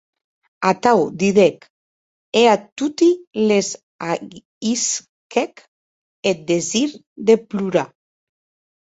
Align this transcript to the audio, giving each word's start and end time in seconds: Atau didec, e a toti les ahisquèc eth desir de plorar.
Atau 0.69 0.99
didec, 1.19 1.57
e 2.39 2.41
a 2.53 2.55
toti 2.77 3.09
les 3.47 3.67
ahisquèc 4.11 5.53
eth 6.29 6.43
desir 6.51 6.89
de 7.27 7.35
plorar. 7.49 7.89